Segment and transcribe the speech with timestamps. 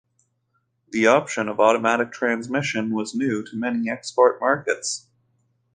[0.89, 5.05] The option of automatic transmission was new to many export markets.